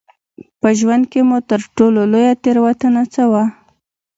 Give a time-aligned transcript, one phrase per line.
[0.61, 3.43] په ژوند کې مو تر ټولو لویه تېروتنه څه وه؟